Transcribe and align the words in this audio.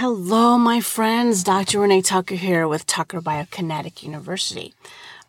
Hello, 0.00 0.56
my 0.56 0.80
friends. 0.80 1.42
Dr. 1.42 1.80
Renee 1.80 2.02
Tucker 2.02 2.36
here 2.36 2.68
with 2.68 2.86
Tucker 2.86 3.20
Biokinetic 3.20 4.04
University. 4.04 4.72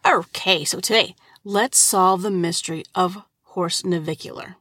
Okay, 0.05 0.63
so 0.63 0.79
today, 0.79 1.15
let's 1.43 1.79
solve 1.79 2.21
the 2.21 2.29
mystery 2.29 2.83
of 2.93 3.17
horse 3.45 3.83
navicular. 3.83 4.57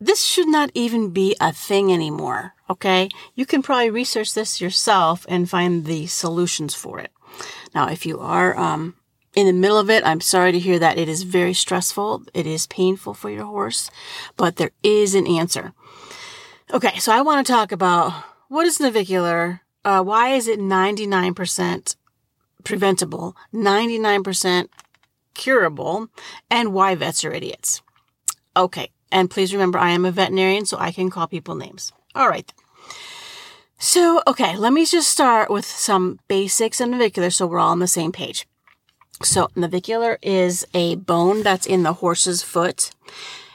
This 0.00 0.24
should 0.24 0.48
not 0.48 0.72
even 0.74 1.10
be 1.10 1.36
a 1.40 1.52
thing 1.52 1.92
anymore, 1.92 2.54
okay? 2.68 3.08
You 3.36 3.46
can 3.46 3.62
probably 3.62 3.88
research 3.88 4.34
this 4.34 4.60
yourself 4.60 5.24
and 5.28 5.48
find 5.48 5.84
the 5.84 6.08
solutions 6.08 6.74
for 6.74 6.98
it. 6.98 7.12
Now, 7.72 7.88
if 7.88 8.04
you 8.04 8.18
are 8.18 8.58
um, 8.58 8.96
in 9.36 9.46
the 9.46 9.52
middle 9.52 9.78
of 9.78 9.90
it, 9.90 10.04
I'm 10.04 10.20
sorry 10.20 10.50
to 10.50 10.58
hear 10.58 10.80
that 10.80 10.98
it 10.98 11.08
is 11.08 11.22
very 11.22 11.54
stressful. 11.54 12.24
It 12.34 12.48
is 12.48 12.66
painful 12.66 13.14
for 13.14 13.30
your 13.30 13.46
horse, 13.46 13.92
but 14.36 14.56
there 14.56 14.72
is 14.82 15.14
an 15.14 15.28
answer. 15.28 15.72
Okay, 16.72 16.98
so 16.98 17.12
I 17.12 17.22
want 17.22 17.46
to 17.46 17.52
talk 17.52 17.70
about 17.70 18.33
what 18.54 18.66
is 18.66 18.78
navicular? 18.78 19.62
Uh, 19.84 20.00
why 20.00 20.28
is 20.28 20.46
it 20.46 20.60
99% 20.60 21.96
preventable, 22.62 23.36
99% 23.52 24.68
curable, 25.34 26.08
and 26.48 26.72
why 26.72 26.94
vets 26.94 27.24
are 27.24 27.32
idiots? 27.32 27.82
Okay. 28.56 28.90
And 29.10 29.28
please 29.28 29.52
remember, 29.52 29.78
I 29.78 29.90
am 29.90 30.04
a 30.04 30.12
veterinarian, 30.12 30.66
so 30.66 30.76
I 30.78 30.92
can 30.92 31.10
call 31.10 31.26
people 31.26 31.56
names. 31.56 31.92
All 32.14 32.28
right. 32.28 32.52
So, 33.78 34.22
okay, 34.24 34.56
let 34.56 34.72
me 34.72 34.86
just 34.86 35.08
start 35.08 35.50
with 35.50 35.66
some 35.66 36.20
basics 36.28 36.80
of 36.80 36.90
navicular 36.90 37.30
so 37.30 37.48
we're 37.48 37.58
all 37.58 37.72
on 37.72 37.80
the 37.80 37.88
same 37.88 38.12
page. 38.12 38.46
So, 39.20 39.48
navicular 39.56 40.18
is 40.22 40.64
a 40.72 40.94
bone 40.94 41.42
that's 41.42 41.66
in 41.66 41.82
the 41.82 41.94
horse's 41.94 42.42
foot 42.44 42.92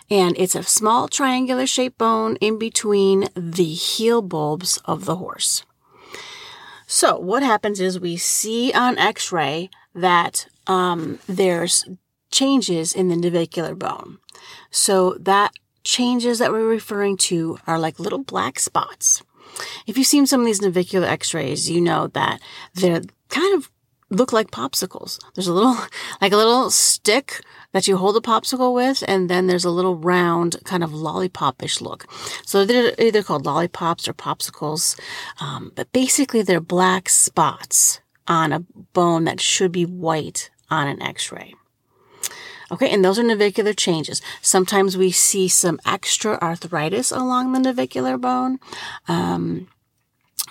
and 0.09 0.35
it's 0.37 0.55
a 0.55 0.63
small 0.63 1.07
triangular 1.07 1.67
shaped 1.67 1.97
bone 1.97 2.35
in 2.37 2.57
between 2.57 3.29
the 3.35 3.73
heel 3.73 4.21
bulbs 4.21 4.77
of 4.85 5.05
the 5.05 5.17
horse. 5.17 5.63
So 6.87 7.19
what 7.19 7.43
happens 7.43 7.79
is 7.79 7.99
we 7.99 8.17
see 8.17 8.73
on 8.73 8.97
x-ray 8.97 9.69
that 9.93 10.47
um, 10.65 11.19
there's 11.27 11.87
changes 12.31 12.93
in 12.93 13.09
the 13.09 13.15
navicular 13.15 13.75
bone. 13.75 14.17
So 14.71 15.15
that 15.19 15.51
changes 15.83 16.39
that 16.39 16.51
we're 16.51 16.67
referring 16.67 17.17
to 17.17 17.59
are 17.67 17.79
like 17.79 17.99
little 17.99 18.23
black 18.23 18.59
spots. 18.59 19.21
If 19.87 19.97
you've 19.97 20.07
seen 20.07 20.27
some 20.27 20.41
of 20.41 20.45
these 20.45 20.61
navicular 20.61 21.07
x-rays, 21.07 21.69
you 21.69 21.81
know 21.81 22.07
that 22.07 22.39
they're 22.73 23.01
kind 23.29 23.55
of 23.55 23.69
look 24.09 24.33
like 24.33 24.51
popsicles. 24.51 25.19
There's 25.35 25.47
a 25.47 25.53
little, 25.53 25.77
like 26.21 26.31
a 26.31 26.37
little 26.37 26.69
stick 26.69 27.41
that 27.71 27.87
you 27.87 27.97
hold 27.97 28.17
a 28.17 28.19
popsicle 28.19 28.73
with, 28.73 29.03
and 29.07 29.29
then 29.29 29.47
there's 29.47 29.65
a 29.65 29.69
little 29.69 29.95
round 29.95 30.57
kind 30.63 30.83
of 30.83 30.93
lollipop-ish 30.93 31.81
look. 31.81 32.07
So 32.45 32.65
they're 32.65 32.93
either 32.99 33.23
called 33.23 33.45
lollipops 33.45 34.07
or 34.07 34.13
popsicles, 34.13 34.99
um, 35.39 35.71
but 35.75 35.91
basically 35.91 36.41
they're 36.41 36.59
black 36.59 37.09
spots 37.09 38.01
on 38.27 38.51
a 38.51 38.59
bone 38.93 39.23
that 39.25 39.39
should 39.39 39.71
be 39.71 39.85
white 39.85 40.49
on 40.69 40.87
an 40.87 41.01
x-ray. 41.01 41.53
Okay, 42.71 42.89
and 42.91 43.03
those 43.03 43.17
are 43.17 43.23
navicular 43.23 43.73
changes. 43.73 44.21
Sometimes 44.41 44.95
we 44.95 45.11
see 45.11 45.47
some 45.47 45.79
extra 45.85 46.37
arthritis 46.39 47.11
along 47.11 47.51
the 47.51 47.59
navicular 47.59 48.17
bone. 48.17 48.59
Um, 49.07 49.67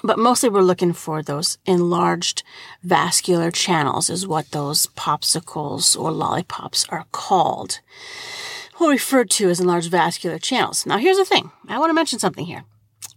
but 0.02 0.18
mostly 0.18 0.48
we're 0.48 0.62
looking 0.62 0.92
for 0.92 1.22
those 1.22 1.58
enlarged 1.66 2.42
vascular 2.82 3.50
channels 3.50 4.10
is 4.10 4.26
what 4.26 4.50
those 4.50 4.86
popsicles 4.88 5.98
or 5.98 6.12
lollipops 6.12 6.86
are 6.88 7.06
called. 7.12 7.80
Or 8.80 8.90
referred 8.90 9.30
to 9.30 9.48
as 9.48 9.60
enlarged 9.60 9.90
vascular 9.90 10.38
channels. 10.38 10.86
Now 10.86 10.98
here's 10.98 11.16
the 11.16 11.24
thing. 11.24 11.50
I 11.68 11.78
want 11.78 11.90
to 11.90 11.94
mention 11.94 12.18
something 12.18 12.46
here. 12.46 12.64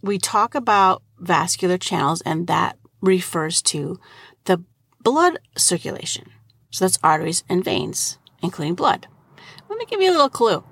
We 0.02 0.18
talk 0.18 0.54
about 0.54 1.02
vascular 1.18 1.78
channels 1.78 2.20
and 2.22 2.48
that 2.48 2.76
refers 3.00 3.62
to 3.62 4.00
the 4.44 4.64
blood 5.00 5.38
circulation. 5.56 6.30
So 6.70 6.84
that's 6.84 6.98
arteries 7.02 7.44
and 7.48 7.64
veins, 7.64 8.18
including 8.42 8.74
blood. 8.74 9.06
Let 9.68 9.78
me 9.78 9.86
give 9.86 10.00
you 10.00 10.10
a 10.10 10.12
little 10.12 10.30
clue. 10.30 10.64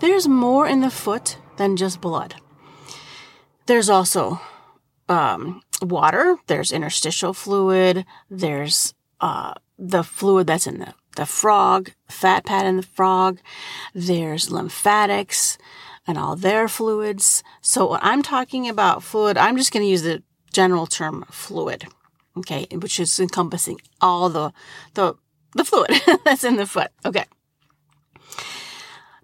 There's 0.00 0.28
more 0.28 0.66
in 0.66 0.80
the 0.80 0.90
foot 0.90 1.38
than 1.56 1.76
just 1.76 2.00
blood. 2.00 2.36
There's 3.66 3.88
also 3.88 4.40
um, 5.08 5.62
water, 5.82 6.36
there's 6.46 6.72
interstitial 6.72 7.32
fluid, 7.32 8.04
there's 8.30 8.94
uh, 9.20 9.54
the 9.78 10.02
fluid 10.02 10.46
that's 10.46 10.66
in 10.66 10.78
the, 10.78 10.94
the 11.16 11.26
frog, 11.26 11.90
fat 12.08 12.44
pad 12.44 12.66
in 12.66 12.76
the 12.76 12.82
frog, 12.82 13.38
there's 13.94 14.50
lymphatics 14.50 15.58
and 16.06 16.18
all 16.18 16.36
their 16.36 16.68
fluids. 16.68 17.42
So 17.60 17.90
when 17.90 18.00
I'm 18.02 18.22
talking 18.22 18.68
about 18.68 19.02
fluid, 19.02 19.36
I'm 19.36 19.56
just 19.56 19.72
going 19.72 19.84
to 19.84 19.90
use 19.90 20.02
the 20.02 20.22
general 20.52 20.86
term 20.86 21.24
fluid, 21.30 21.86
okay, 22.36 22.66
which 22.72 23.00
is 23.00 23.18
encompassing 23.18 23.80
all 24.00 24.28
the, 24.28 24.52
the, 24.94 25.14
the 25.54 25.64
fluid 25.64 25.90
that's 26.24 26.44
in 26.44 26.56
the 26.56 26.66
foot. 26.66 26.90
Okay. 27.04 27.24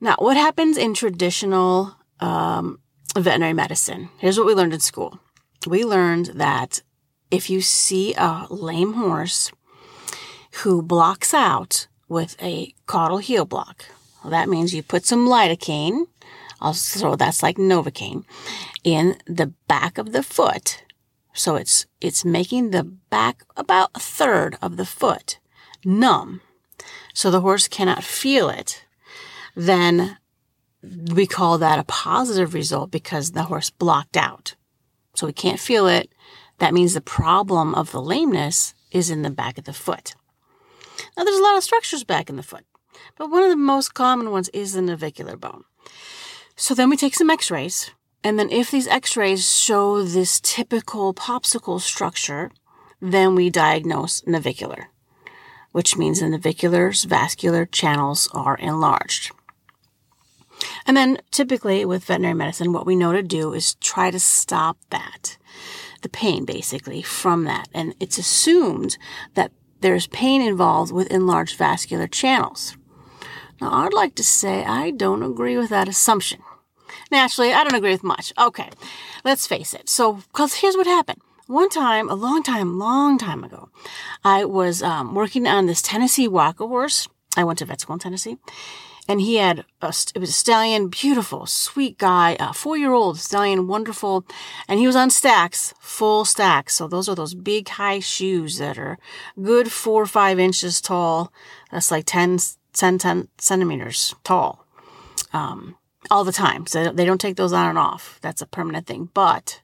Now, 0.00 0.16
what 0.19 0.37
happens 0.37 0.76
in 0.76 0.94
traditional 0.94 1.94
um, 2.19 2.81
veterinary 3.16 3.53
medicine? 3.53 4.09
Here's 4.19 4.37
what 4.37 4.47
we 4.47 4.54
learned 4.54 4.75
in 4.75 4.81
school 4.81 5.21
we 5.66 5.84
learned 5.84 6.26
that 6.34 6.82
if 7.30 7.48
you 7.48 7.60
see 7.60 8.14
a 8.14 8.46
lame 8.50 8.94
horse 8.94 9.50
who 10.62 10.82
blocks 10.82 11.32
out 11.32 11.86
with 12.08 12.36
a 12.42 12.74
caudal 12.86 13.18
heel 13.18 13.44
block, 13.44 13.86
well, 14.22 14.30
that 14.30 14.48
means 14.48 14.74
you 14.74 14.82
put 14.82 15.06
some 15.06 15.26
lidocaine, 15.26 16.06
also 16.60 17.16
that's 17.16 17.42
like 17.42 17.56
novocaine, 17.56 18.24
in 18.84 19.16
the 19.26 19.52
back 19.66 19.98
of 19.98 20.12
the 20.12 20.22
foot. 20.22 20.84
So 21.34 21.56
it's 21.56 21.86
it's 22.00 22.24
making 22.24 22.70
the 22.70 22.84
back 22.84 23.42
about 23.56 23.90
a 23.94 24.00
third 24.00 24.56
of 24.60 24.76
the 24.76 24.84
foot 24.84 25.38
numb, 25.84 26.42
so 27.14 27.30
the 27.30 27.40
horse 27.40 27.66
cannot 27.68 28.04
feel 28.04 28.50
it. 28.50 28.84
Then 29.56 30.18
we 30.82 31.26
call 31.26 31.58
that 31.58 31.78
a 31.78 31.84
positive 31.84 32.54
result 32.54 32.90
because 32.90 33.30
the 33.30 33.44
horse 33.44 33.70
blocked 33.70 34.16
out 34.16 34.56
so 35.14 35.26
we 35.26 35.32
can't 35.32 35.60
feel 35.60 35.86
it. 35.86 36.10
That 36.58 36.74
means 36.74 36.94
the 36.94 37.00
problem 37.00 37.74
of 37.74 37.92
the 37.92 38.00
lameness 38.00 38.74
is 38.90 39.10
in 39.10 39.22
the 39.22 39.30
back 39.30 39.58
of 39.58 39.64
the 39.64 39.72
foot. 39.72 40.14
Now, 41.16 41.24
there's 41.24 41.38
a 41.38 41.42
lot 41.42 41.56
of 41.56 41.64
structures 41.64 42.04
back 42.04 42.28
in 42.28 42.36
the 42.36 42.42
foot, 42.42 42.64
but 43.16 43.30
one 43.30 43.42
of 43.42 43.50
the 43.50 43.56
most 43.56 43.94
common 43.94 44.30
ones 44.30 44.48
is 44.50 44.72
the 44.72 44.82
navicular 44.82 45.36
bone. 45.36 45.64
So 46.56 46.74
then 46.74 46.90
we 46.90 46.96
take 46.96 47.14
some 47.14 47.30
x 47.30 47.50
rays, 47.50 47.90
and 48.22 48.38
then 48.38 48.50
if 48.50 48.70
these 48.70 48.86
x 48.86 49.16
rays 49.16 49.58
show 49.58 50.02
this 50.02 50.40
typical 50.40 51.14
popsicle 51.14 51.80
structure, 51.80 52.50
then 53.00 53.34
we 53.34 53.50
diagnose 53.50 54.24
navicular, 54.26 54.88
which 55.72 55.96
means 55.96 56.20
the 56.20 56.26
navicular's 56.26 57.04
vascular 57.04 57.66
channels 57.66 58.28
are 58.32 58.56
enlarged. 58.56 59.32
And 60.86 60.96
then 60.96 61.18
typically 61.30 61.84
with 61.84 62.04
veterinary 62.04 62.34
medicine, 62.34 62.72
what 62.72 62.86
we 62.86 62.96
know 62.96 63.12
to 63.12 63.22
do 63.22 63.52
is 63.52 63.74
try 63.74 64.10
to 64.10 64.20
stop 64.20 64.78
that, 64.90 65.36
the 66.02 66.08
pain 66.08 66.44
basically 66.44 67.02
from 67.02 67.44
that. 67.44 67.68
And 67.72 67.94
it's 68.00 68.18
assumed 68.18 68.98
that 69.34 69.52
there's 69.80 70.06
pain 70.08 70.42
involved 70.42 70.92
with 70.92 71.10
enlarged 71.10 71.56
vascular 71.56 72.06
channels. 72.06 72.76
Now, 73.60 73.72
I'd 73.72 73.92
like 73.92 74.14
to 74.16 74.24
say 74.24 74.64
I 74.64 74.90
don't 74.90 75.22
agree 75.22 75.56
with 75.56 75.70
that 75.70 75.88
assumption. 75.88 76.40
Naturally, 77.10 77.52
I 77.52 77.62
don't 77.62 77.74
agree 77.74 77.92
with 77.92 78.02
much. 78.02 78.32
Okay, 78.38 78.70
let's 79.24 79.46
face 79.46 79.74
it. 79.74 79.88
So, 79.88 80.14
because 80.14 80.54
here's 80.54 80.76
what 80.76 80.86
happened. 80.86 81.20
One 81.46 81.68
time, 81.68 82.08
a 82.08 82.14
long 82.14 82.42
time, 82.42 82.78
long 82.78 83.18
time 83.18 83.44
ago, 83.44 83.68
I 84.24 84.44
was 84.44 84.82
um, 84.82 85.14
working 85.14 85.46
on 85.46 85.66
this 85.66 85.82
Tennessee 85.82 86.28
Walker 86.28 86.66
horse. 86.66 87.08
I 87.36 87.44
went 87.44 87.58
to 87.58 87.64
vet 87.64 87.80
school 87.80 87.94
in 87.94 88.00
Tennessee 88.00 88.38
and 89.08 89.20
he 89.20 89.36
had 89.36 89.64
a, 89.80 89.88
it 90.14 90.18
was 90.18 90.30
a 90.30 90.32
stallion, 90.32 90.88
beautiful, 90.88 91.46
sweet 91.46 91.98
guy, 91.98 92.36
a 92.38 92.52
four 92.52 92.76
year 92.76 92.92
old 92.92 93.18
stallion, 93.18 93.66
wonderful. 93.66 94.24
And 94.68 94.78
he 94.78 94.86
was 94.86 94.96
on 94.96 95.10
stacks, 95.10 95.74
full 95.80 96.24
stacks. 96.24 96.74
So 96.74 96.86
those 96.86 97.09
are 97.09 97.15
those 97.15 97.34
big 97.34 97.68
high 97.68 97.98
shoes 97.98 98.59
that 98.59 98.78
are 98.78 98.98
good 99.42 99.72
four 99.72 100.03
or 100.03 100.06
five 100.06 100.38
inches 100.38 100.80
tall. 100.80 101.32
That's 101.72 101.91
like 101.91 102.04
10, 102.06 102.38
10, 102.72 102.98
10 102.98 103.28
centimeters 103.38 104.15
tall. 104.22 104.66
Um, 105.32 105.77
all 106.10 106.24
the 106.24 106.32
time. 106.32 106.66
So 106.66 106.92
they 106.92 107.04
don't 107.04 107.21
take 107.21 107.36
those 107.36 107.53
on 107.53 107.68
and 107.68 107.78
off. 107.78 108.18
That's 108.22 108.42
a 108.42 108.47
permanent 108.47 108.86
thing. 108.86 109.09
But 109.15 109.62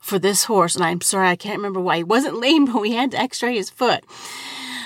for 0.00 0.18
this 0.18 0.44
horse, 0.44 0.74
and 0.74 0.84
I'm 0.84 1.00
sorry, 1.00 1.28
I 1.28 1.36
can't 1.36 1.58
remember 1.58 1.80
why 1.80 1.98
he 1.98 2.04
wasn't 2.04 2.36
lame, 2.40 2.66
but 2.66 2.80
we 2.80 2.92
had 2.92 3.12
to 3.12 3.20
x-ray 3.20 3.56
his 3.56 3.70
foot. 3.70 4.04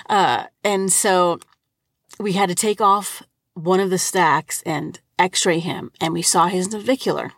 Uh, 0.08 0.44
and 0.64 0.92
so 0.92 1.40
we 2.18 2.32
had 2.32 2.48
to 2.48 2.54
take 2.54 2.80
off 2.80 3.22
one 3.64 3.80
of 3.80 3.90
the 3.90 3.98
stacks 3.98 4.62
and 4.64 5.00
x-ray 5.18 5.58
him 5.58 5.90
and 6.00 6.12
we 6.12 6.22
saw 6.22 6.46
his 6.46 6.72
navicular. 6.72 7.32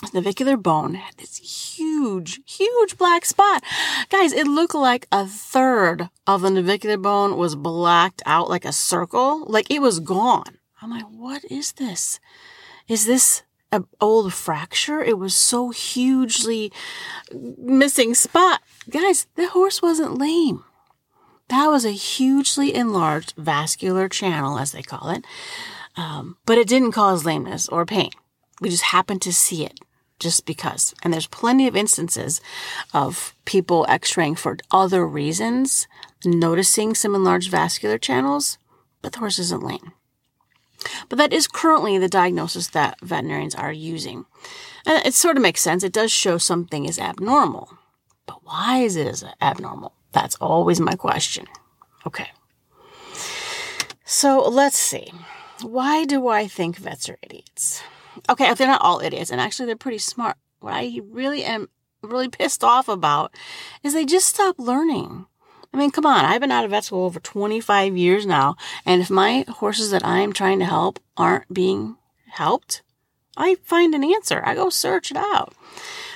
His 0.00 0.12
navicular 0.12 0.56
bone 0.56 0.94
had 0.94 1.16
this 1.16 1.38
huge, 1.76 2.40
huge 2.46 2.98
black 2.98 3.24
spot. 3.24 3.62
Guys, 4.10 4.32
it 4.32 4.46
looked 4.46 4.74
like 4.74 5.06
a 5.12 5.26
third 5.26 6.10
of 6.26 6.42
the 6.42 6.50
navicular 6.50 6.96
bone 6.96 7.36
was 7.36 7.54
blacked 7.54 8.22
out 8.26 8.50
like 8.50 8.64
a 8.64 8.72
circle. 8.72 9.44
Like 9.46 9.70
it 9.70 9.80
was 9.80 10.00
gone. 10.00 10.58
I'm 10.82 10.90
like, 10.90 11.04
what 11.04 11.44
is 11.50 11.72
this? 11.72 12.18
Is 12.88 13.06
this 13.06 13.44
an 13.74 13.86
old 14.00 14.32
fracture. 14.32 15.02
It 15.02 15.18
was 15.18 15.34
so 15.34 15.70
hugely 15.70 16.72
missing 17.32 18.14
spot. 18.14 18.62
Guys, 18.88 19.26
the 19.34 19.48
horse 19.48 19.82
wasn't 19.82 20.16
lame. 20.16 20.64
That 21.48 21.66
was 21.68 21.84
a 21.84 21.90
hugely 21.90 22.74
enlarged 22.74 23.34
vascular 23.36 24.08
channel, 24.08 24.58
as 24.58 24.72
they 24.72 24.82
call 24.82 25.10
it. 25.10 25.24
Um, 25.96 26.36
but 26.46 26.58
it 26.58 26.68
didn't 26.68 26.92
cause 26.92 27.24
lameness 27.24 27.68
or 27.68 27.86
pain. 27.86 28.10
We 28.60 28.70
just 28.70 28.84
happened 28.84 29.22
to 29.22 29.32
see 29.32 29.64
it 29.64 29.78
just 30.18 30.46
because. 30.46 30.94
And 31.02 31.12
there's 31.12 31.26
plenty 31.26 31.68
of 31.68 31.76
instances 31.76 32.40
of 32.92 33.34
people 33.44 33.84
x-raying 33.88 34.36
for 34.36 34.56
other 34.70 35.06
reasons, 35.06 35.86
noticing 36.24 36.94
some 36.94 37.14
enlarged 37.14 37.50
vascular 37.50 37.98
channels, 37.98 38.58
but 39.02 39.12
the 39.12 39.18
horse 39.18 39.38
isn't 39.38 39.62
lame. 39.62 39.92
But 41.08 41.18
that 41.18 41.32
is 41.32 41.46
currently 41.46 41.98
the 41.98 42.08
diagnosis 42.08 42.68
that 42.68 43.00
veterinarians 43.00 43.54
are 43.54 43.72
using. 43.72 44.26
And 44.86 45.04
it 45.06 45.14
sort 45.14 45.36
of 45.36 45.42
makes 45.42 45.60
sense. 45.60 45.82
It 45.82 45.92
does 45.92 46.12
show 46.12 46.38
something 46.38 46.84
is 46.84 46.98
abnormal. 46.98 47.70
But 48.26 48.44
why 48.44 48.78
is 48.78 48.96
it 48.96 49.24
abnormal? 49.40 49.92
That's 50.14 50.36
always 50.36 50.80
my 50.80 50.94
question. 50.94 51.46
Okay. 52.06 52.30
So 54.04 54.48
let's 54.48 54.78
see. 54.78 55.12
Why 55.60 56.04
do 56.04 56.28
I 56.28 56.46
think 56.46 56.76
vets 56.76 57.08
are 57.08 57.18
idiots? 57.20 57.82
Okay, 58.30 58.54
they're 58.54 58.68
not 58.68 58.80
all 58.80 59.00
idiots, 59.00 59.30
and 59.30 59.40
actually 59.40 59.66
they're 59.66 59.76
pretty 59.76 59.98
smart. 59.98 60.36
What 60.60 60.72
I 60.72 61.00
really 61.10 61.42
am 61.42 61.68
really 62.00 62.28
pissed 62.28 62.62
off 62.62 62.88
about 62.88 63.34
is 63.82 63.92
they 63.92 64.04
just 64.04 64.28
stop 64.28 64.56
learning. 64.58 65.26
I 65.72 65.76
mean, 65.76 65.90
come 65.90 66.06
on, 66.06 66.24
I've 66.24 66.40
been 66.40 66.52
out 66.52 66.64
of 66.64 66.70
vet 66.70 66.84
school 66.84 67.06
over 67.06 67.18
25 67.18 67.96
years 67.96 68.24
now, 68.24 68.54
and 68.86 69.02
if 69.02 69.10
my 69.10 69.44
horses 69.48 69.90
that 69.90 70.06
I'm 70.06 70.32
trying 70.32 70.60
to 70.60 70.64
help 70.64 71.00
aren't 71.16 71.52
being 71.52 71.96
helped, 72.28 72.82
I 73.36 73.56
find 73.56 73.94
an 73.94 74.04
answer. 74.04 74.42
I 74.44 74.54
go 74.54 74.70
search 74.70 75.10
it 75.10 75.16
out. 75.16 75.54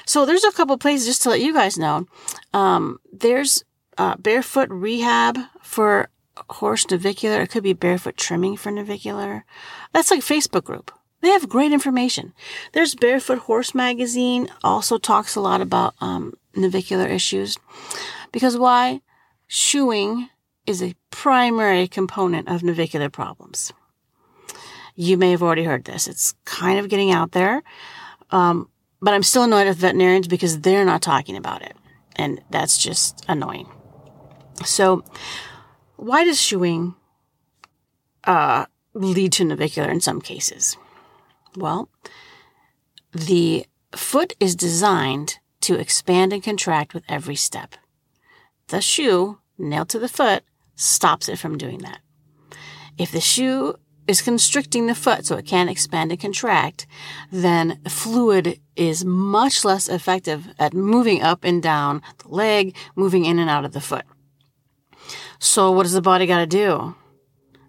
So 0.06 0.24
there's 0.24 0.44
a 0.44 0.52
couple 0.52 0.78
places 0.78 1.06
just 1.06 1.22
to 1.22 1.30
let 1.30 1.40
you 1.40 1.52
guys 1.52 1.76
know. 1.76 2.06
Um, 2.54 3.00
there's 3.12 3.64
uh, 3.98 4.16
barefoot 4.16 4.70
rehab 4.70 5.36
for 5.62 6.08
horse 6.50 6.88
navicular. 6.90 7.42
It 7.42 7.48
could 7.48 7.62
be 7.62 7.72
barefoot 7.72 8.16
trimming 8.16 8.56
for 8.56 8.70
navicular. 8.70 9.44
That's 9.92 10.10
like 10.10 10.20
Facebook 10.20 10.64
group. 10.64 10.92
They 11.20 11.30
have 11.30 11.48
great 11.48 11.72
information. 11.72 12.32
There's 12.72 12.94
Barefoot 12.94 13.38
Horse 13.38 13.74
Magazine, 13.74 14.48
also 14.62 14.98
talks 14.98 15.34
a 15.34 15.40
lot 15.40 15.60
about 15.60 15.94
um, 16.00 16.34
navicular 16.54 17.08
issues. 17.08 17.58
Because 18.30 18.56
why? 18.56 19.00
Shoeing 19.48 20.28
is 20.64 20.80
a 20.82 20.94
primary 21.10 21.88
component 21.88 22.48
of 22.48 22.62
navicular 22.62 23.08
problems. 23.08 23.72
You 24.94 25.16
may 25.16 25.32
have 25.32 25.42
already 25.42 25.64
heard 25.64 25.84
this. 25.84 26.06
It's 26.06 26.34
kind 26.44 26.78
of 26.78 26.88
getting 26.88 27.10
out 27.10 27.32
there. 27.32 27.62
Um, 28.30 28.68
but 29.00 29.14
I'm 29.14 29.22
still 29.22 29.44
annoyed 29.44 29.66
with 29.66 29.78
veterinarians 29.78 30.28
because 30.28 30.60
they're 30.60 30.84
not 30.84 31.02
talking 31.02 31.36
about 31.36 31.62
it. 31.62 31.76
And 32.16 32.40
that's 32.50 32.78
just 32.78 33.24
annoying. 33.28 33.68
So, 34.64 35.04
why 35.96 36.24
does 36.24 36.40
shoeing 36.40 36.94
uh, 38.24 38.66
lead 38.94 39.32
to 39.32 39.44
navicular 39.44 39.90
in 39.90 40.00
some 40.00 40.20
cases? 40.20 40.76
Well, 41.56 41.88
the 43.12 43.66
foot 43.92 44.34
is 44.38 44.54
designed 44.54 45.38
to 45.62 45.78
expand 45.78 46.32
and 46.32 46.42
contract 46.42 46.94
with 46.94 47.04
every 47.08 47.36
step. 47.36 47.74
The 48.68 48.80
shoe, 48.80 49.38
nailed 49.56 49.88
to 49.90 49.98
the 49.98 50.08
foot, 50.08 50.44
stops 50.76 51.28
it 51.28 51.38
from 51.38 51.58
doing 51.58 51.78
that. 51.78 52.00
If 52.96 53.10
the 53.12 53.20
shoe 53.20 53.76
is 54.06 54.22
constricting 54.22 54.86
the 54.86 54.94
foot 54.94 55.26
so 55.26 55.36
it 55.36 55.46
can't 55.46 55.70
expand 55.70 56.10
and 56.10 56.20
contract, 56.20 56.86
then 57.30 57.80
fluid 57.88 58.60
is 58.76 59.04
much 59.04 59.64
less 59.64 59.88
effective 59.88 60.48
at 60.58 60.74
moving 60.74 61.22
up 61.22 61.44
and 61.44 61.62
down 61.62 62.02
the 62.18 62.28
leg, 62.28 62.74
moving 62.96 63.24
in 63.24 63.38
and 63.38 63.50
out 63.50 63.64
of 63.64 63.72
the 63.72 63.80
foot. 63.80 64.04
So, 65.38 65.70
what 65.70 65.84
does 65.84 65.92
the 65.92 66.02
body 66.02 66.26
got 66.26 66.38
to 66.38 66.46
do? 66.46 66.96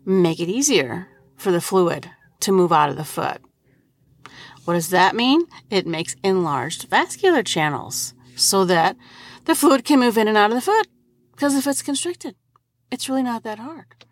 Make 0.06 0.40
it 0.40 0.50
easier 0.50 1.08
for 1.36 1.52
the 1.52 1.62
fluid 1.62 2.10
to 2.42 2.52
move 2.52 2.72
out 2.72 2.90
of 2.90 2.98
the 2.98 3.04
foot. 3.04 3.42
What 4.66 4.74
does 4.74 4.90
that 4.90 5.16
mean? 5.16 5.46
It 5.70 5.88
makes 5.88 6.16
enlarged 6.24 6.90
vascular 6.90 7.44
channels 7.44 8.14
so 8.36 8.66
that 8.66 8.96
the 9.46 9.56
fluid 9.56 9.86
can 9.86 10.00
move 10.00 10.18
in 10.18 10.28
and 10.28 10.38
out 10.38 10.52
of 10.52 10.56
the 10.56 10.62
foot. 10.62 10.88
Because 11.32 11.56
if 11.56 11.68
it's 11.68 11.82
constricted, 11.82 12.36
it's 12.92 13.08
really 13.08 13.24
not 13.24 13.44
that 13.44 13.60
hard. 13.60 14.06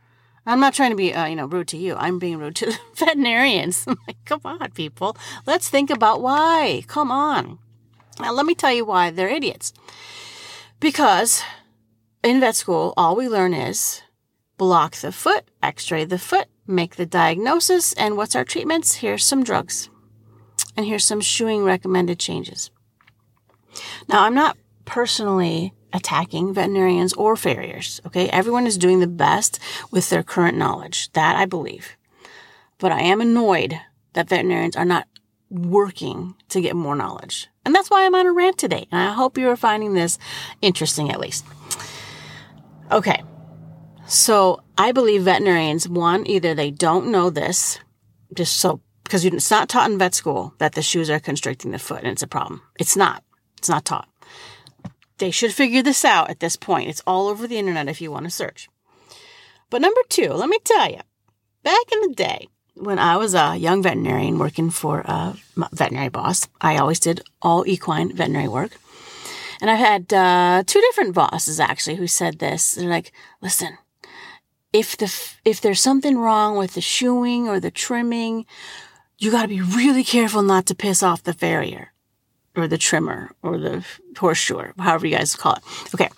I'm 0.45 0.61
not 0.61 0.73
trying 0.73 0.91
to 0.91 0.95
be, 0.95 1.13
uh, 1.13 1.25
you 1.25 1.35
know, 1.35 1.45
rude 1.45 1.67
to 1.69 1.77
you. 1.77 1.95
I'm 1.95 2.19
being 2.19 2.37
rude 2.37 2.55
to 2.57 2.73
veterinarians. 2.95 3.85
like, 3.85 4.23
come 4.25 4.41
on, 4.45 4.71
people. 4.71 5.17
Let's 5.45 5.69
think 5.69 5.89
about 5.89 6.21
why. 6.21 6.83
Come 6.87 7.11
on. 7.11 7.59
Now, 8.19 8.31
let 8.31 8.45
me 8.45 8.55
tell 8.55 8.71
you 8.71 8.85
why 8.85 9.11
they're 9.11 9.27
idiots. 9.27 9.73
Because 10.79 11.43
in 12.23 12.39
vet 12.39 12.55
school, 12.55 12.93
all 12.97 13.15
we 13.15 13.27
learn 13.27 13.53
is 13.53 14.01
block 14.57 14.95
the 14.95 15.11
foot, 15.11 15.49
x-ray 15.61 16.05
the 16.05 16.19
foot, 16.19 16.47
make 16.65 16.95
the 16.95 17.05
diagnosis, 17.05 17.93
and 17.93 18.17
what's 18.17 18.35
our 18.35 18.43
treatments? 18.43 18.95
Here's 18.95 19.23
some 19.23 19.43
drugs. 19.43 19.89
And 20.75 20.85
here's 20.85 21.05
some 21.05 21.21
shoeing 21.21 21.63
recommended 21.63 22.19
changes. 22.19 22.71
Now, 24.07 24.23
I'm 24.23 24.35
not 24.35 24.57
personally 24.85 25.73
attacking 25.93 26.53
veterinarians 26.53 27.13
or 27.13 27.35
farriers. 27.35 28.01
Okay. 28.05 28.29
Everyone 28.29 28.67
is 28.67 28.77
doing 28.77 28.99
the 28.99 29.07
best 29.07 29.59
with 29.91 30.09
their 30.09 30.23
current 30.23 30.57
knowledge. 30.57 31.11
That 31.13 31.35
I 31.35 31.45
believe. 31.45 31.97
But 32.77 32.91
I 32.91 33.01
am 33.01 33.21
annoyed 33.21 33.79
that 34.13 34.29
veterinarians 34.29 34.75
are 34.75 34.85
not 34.85 35.07
working 35.49 36.35
to 36.49 36.61
get 36.61 36.75
more 36.75 36.95
knowledge. 36.95 37.47
And 37.65 37.73
that's 37.73 37.89
why 37.89 38.05
I'm 38.05 38.15
on 38.15 38.27
a 38.27 38.31
rant 38.31 38.57
today. 38.57 38.87
And 38.91 39.01
I 39.01 39.13
hope 39.13 39.37
you 39.37 39.49
are 39.49 39.55
finding 39.55 39.93
this 39.93 40.19
interesting 40.61 41.09
at 41.09 41.19
least. 41.19 41.45
Okay. 42.91 43.23
So 44.07 44.63
I 44.77 44.91
believe 44.91 45.23
veterinarians, 45.23 45.89
one, 45.89 46.25
either 46.27 46.53
they 46.53 46.71
don't 46.71 47.11
know 47.11 47.29
this, 47.29 47.79
just 48.33 48.57
so 48.57 48.81
because 49.03 49.23
it's 49.23 49.51
not 49.51 49.69
taught 49.69 49.89
in 49.89 49.97
vet 49.97 50.13
school 50.13 50.53
that 50.57 50.73
the 50.73 50.81
shoes 50.81 51.09
are 51.09 51.19
constricting 51.19 51.71
the 51.71 51.79
foot 51.79 51.99
and 52.03 52.11
it's 52.11 52.23
a 52.23 52.27
problem. 52.27 52.61
It's 52.77 52.97
not. 52.97 53.23
It's 53.57 53.69
not 53.69 53.85
taught. 53.85 54.09
They 55.17 55.31
should 55.31 55.53
figure 55.53 55.81
this 55.81 56.03
out 56.03 56.29
at 56.29 56.41
this 56.41 56.57
point. 56.57 56.89
It's 56.89 57.01
all 57.07 57.27
over 57.27 57.47
the 57.47 57.57
internet 57.57 57.87
if 57.87 58.01
you 58.01 58.11
want 58.11 58.25
to 58.25 58.29
search. 58.29 58.67
But 59.69 59.81
number 59.81 60.01
two, 60.09 60.31
let 60.33 60.49
me 60.49 60.59
tell 60.63 60.91
you, 60.91 60.99
back 61.63 61.91
in 61.91 62.01
the 62.01 62.13
day 62.15 62.47
when 62.75 62.99
I 62.99 63.17
was 63.17 63.33
a 63.33 63.55
young 63.55 63.81
veterinarian 63.81 64.37
working 64.37 64.69
for 64.69 64.99
a 64.99 65.35
veterinary 65.71 66.09
boss, 66.09 66.47
I 66.61 66.77
always 66.77 66.99
did 66.99 67.21
all 67.41 67.65
equine 67.65 68.15
veterinary 68.15 68.47
work. 68.47 68.77
And 69.61 69.69
I've 69.69 69.79
had 69.79 70.13
uh, 70.13 70.63
two 70.65 70.81
different 70.81 71.13
bosses 71.13 71.59
actually 71.59 71.95
who 71.95 72.07
said 72.07 72.39
this. 72.39 72.73
They're 72.73 72.89
like, 72.89 73.11
listen, 73.41 73.77
if 74.73 74.97
the 74.97 75.13
if 75.45 75.61
there's 75.61 75.81
something 75.81 76.17
wrong 76.17 76.57
with 76.57 76.73
the 76.73 76.81
shoeing 76.81 77.47
or 77.47 77.59
the 77.59 77.71
trimming 77.71 78.45
you 79.17 79.31
got 79.31 79.43
to 79.43 79.47
be 79.47 79.61
really 79.61 80.03
careful 80.03 80.41
not 80.41 80.65
to 80.67 80.75
piss 80.75 81.01
off 81.01 81.23
the 81.23 81.33
farrier 81.33 81.93
or 82.55 82.67
the 82.67 82.77
trimmer 82.77 83.31
or 83.41 83.57
the 83.57 83.83
horseshoer, 84.17 84.73
however 84.77 85.07
you 85.07 85.15
guys 85.15 85.35
call 85.35 85.53
it. 85.53 85.63
Okay. 85.93 86.09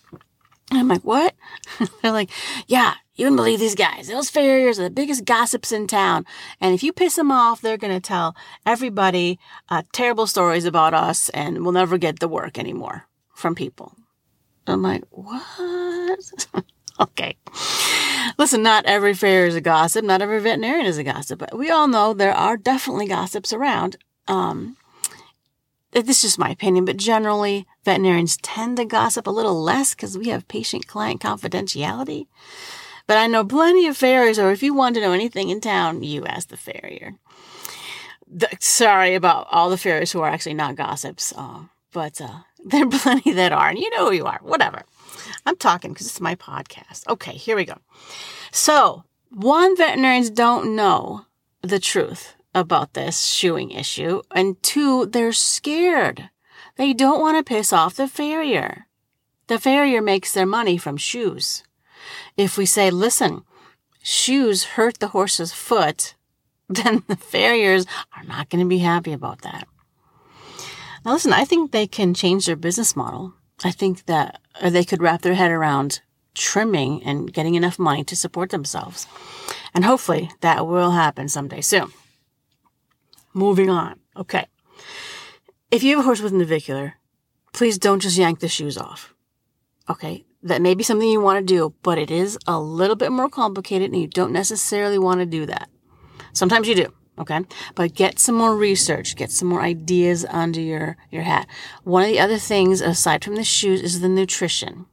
And 0.69 0.79
I'm 0.79 0.87
like, 0.87 1.03
what? 1.03 1.33
They're 2.01 2.11
like, 2.11 2.29
yeah, 2.67 2.95
you 3.15 3.25
wouldn't 3.25 3.37
believe 3.37 3.59
these 3.59 3.75
guys. 3.75 4.07
Those 4.07 4.29
farriers 4.29 4.79
are 4.79 4.83
the 4.83 4.89
biggest 4.89 5.25
gossips 5.25 5.71
in 5.71 5.87
town. 5.87 6.25
And 6.61 6.75
if 6.75 6.83
you 6.83 6.93
piss 6.93 7.15
them 7.15 7.31
off, 7.31 7.61
they're 7.61 7.77
going 7.77 7.93
to 7.93 7.99
tell 7.99 8.35
everybody 8.65 9.39
uh, 9.69 9.83
terrible 9.91 10.27
stories 10.27 10.65
about 10.65 10.93
us 10.93 11.29
and 11.29 11.63
we'll 11.63 11.71
never 11.71 11.97
get 11.97 12.19
the 12.19 12.27
work 12.27 12.59
anymore 12.59 13.07
from 13.39 13.55
people. 13.55 13.95
I'm 14.67 14.81
like, 14.81 15.03
what? 15.09 16.31
okay. 16.99 17.37
Listen, 18.37 18.61
not 18.61 18.85
every 18.85 19.13
fair 19.13 19.45
is 19.45 19.55
a 19.55 19.61
gossip. 19.61 20.05
Not 20.05 20.21
every 20.21 20.39
veterinarian 20.39 20.85
is 20.85 20.97
a 20.97 21.03
gossip. 21.03 21.39
But 21.39 21.57
we 21.57 21.69
all 21.69 21.87
know 21.87 22.13
there 22.13 22.33
are 22.33 22.57
definitely 22.57 23.07
gossips 23.07 23.51
around. 23.51 23.97
Um, 24.27 24.77
this 25.91 26.17
is 26.17 26.21
just 26.21 26.39
my 26.39 26.51
opinion, 26.51 26.85
but 26.85 26.97
generally 26.97 27.65
veterinarians 27.83 28.37
tend 28.37 28.77
to 28.77 28.85
gossip 28.85 29.25
a 29.25 29.31
little 29.31 29.61
less 29.61 29.95
because 29.95 30.17
we 30.17 30.29
have 30.29 30.47
patient-client 30.47 31.19
confidentiality. 31.19 32.27
But 33.07 33.17
I 33.17 33.25
know 33.25 33.43
plenty 33.43 33.87
of 33.87 33.97
farriers, 33.97 34.37
or 34.37 34.51
if 34.51 34.61
you 34.61 34.75
want 34.75 34.93
to 34.95 35.01
know 35.01 35.13
anything 35.13 35.49
in 35.49 35.61
town, 35.61 36.03
you 36.03 36.25
ask 36.25 36.49
the 36.49 36.57
farrier. 36.57 37.15
The, 38.27 38.49
sorry 38.59 39.15
about 39.15 39.47
all 39.49 39.71
the 39.71 39.77
farriers 39.79 40.11
who 40.11 40.21
are 40.21 40.29
actually 40.29 40.53
not 40.53 40.75
gossips, 40.75 41.33
uh, 41.35 41.61
but 41.91 42.21
uh, 42.21 42.41
there 42.65 42.85
are 42.85 42.89
plenty 42.89 43.31
that 43.33 43.51
are, 43.51 43.69
and 43.69 43.79
you 43.79 43.89
know 43.91 44.07
who 44.07 44.13
you 44.13 44.25
are. 44.25 44.39
Whatever. 44.41 44.83
I'm 45.45 45.55
talking 45.55 45.93
because 45.93 46.07
it's 46.07 46.21
my 46.21 46.35
podcast. 46.35 47.07
Okay, 47.07 47.33
here 47.33 47.55
we 47.55 47.65
go. 47.65 47.77
So, 48.51 49.03
one, 49.29 49.77
veterinarians 49.77 50.29
don't 50.29 50.75
know 50.75 51.25
the 51.61 51.79
truth 51.79 52.35
about 52.53 52.93
this 52.93 53.25
shoeing 53.25 53.71
issue, 53.71 54.21
and 54.31 54.61
two, 54.63 55.05
they're 55.05 55.31
scared. 55.33 56.29
They 56.75 56.93
don't 56.93 57.21
want 57.21 57.37
to 57.37 57.43
piss 57.43 57.71
off 57.71 57.95
the 57.95 58.07
farrier. 58.07 58.87
The 59.47 59.59
farrier 59.59 60.01
makes 60.01 60.33
their 60.33 60.45
money 60.45 60.77
from 60.77 60.97
shoes. 60.97 61.63
If 62.37 62.57
we 62.57 62.65
say, 62.65 62.91
listen, 62.91 63.43
shoes 64.01 64.63
hurt 64.75 64.99
the 64.99 65.09
horse's 65.09 65.51
foot, 65.51 66.15
then 66.69 67.03
the 67.07 67.15
farriers 67.15 67.85
are 68.15 68.23
not 68.23 68.49
going 68.49 68.63
to 68.63 68.69
be 68.69 68.79
happy 68.79 69.11
about 69.11 69.41
that. 69.41 69.67
Now, 71.05 71.13
listen, 71.13 71.33
I 71.33 71.45
think 71.45 71.71
they 71.71 71.87
can 71.87 72.13
change 72.13 72.45
their 72.45 72.55
business 72.55 72.95
model. 72.95 73.33
I 73.63 73.71
think 73.71 74.05
that 74.05 74.41
or 74.61 74.69
they 74.69 74.83
could 74.83 75.01
wrap 75.01 75.21
their 75.21 75.35
head 75.35 75.51
around 75.51 76.01
trimming 76.33 77.03
and 77.03 77.31
getting 77.33 77.55
enough 77.55 77.79
money 77.79 78.03
to 78.05 78.15
support 78.15 78.49
themselves. 78.49 79.07
And 79.73 79.85
hopefully 79.85 80.31
that 80.41 80.67
will 80.67 80.91
happen 80.91 81.29
someday 81.29 81.61
soon. 81.61 81.91
Moving 83.33 83.69
on. 83.69 83.99
Okay. 84.15 84.45
If 85.71 85.83
you 85.83 85.95
have 85.95 85.99
a 85.99 86.05
horse 86.05 86.21
with 86.21 86.33
navicular, 86.33 86.95
please 87.53 87.77
don't 87.77 87.99
just 87.99 88.17
yank 88.17 88.39
the 88.39 88.47
shoes 88.47 88.77
off. 88.77 89.13
Okay. 89.89 90.25
That 90.41 90.61
may 90.61 90.73
be 90.73 90.83
something 90.83 91.09
you 91.09 91.19
want 91.19 91.39
to 91.39 91.53
do, 91.53 91.73
but 91.83 91.97
it 91.97 92.09
is 92.09 92.37
a 92.47 92.59
little 92.59 92.95
bit 92.95 93.11
more 93.11 93.29
complicated 93.29 93.91
and 93.91 94.01
you 94.01 94.07
don't 94.07 94.31
necessarily 94.31 94.97
want 94.97 95.19
to 95.19 95.25
do 95.25 95.45
that. 95.45 95.69
Sometimes 96.31 96.67
you 96.67 96.75
do. 96.75 96.93
Okay. 97.19 97.41
But 97.75 97.95
get 97.95 98.17
some 98.17 98.35
more 98.35 98.55
research, 98.55 99.15
get 99.15 99.31
some 99.31 99.49
more 99.49 99.61
ideas 99.61 100.25
under 100.29 100.61
your, 100.61 100.95
your 101.11 101.23
hat. 101.23 101.47
One 101.83 102.03
of 102.03 102.09
the 102.09 102.19
other 102.19 102.37
things 102.37 102.79
aside 102.79 103.23
from 103.23 103.35
the 103.35 103.43
shoes 103.43 103.81
is 103.81 103.99
the 103.99 104.09
nutrition. 104.09 104.85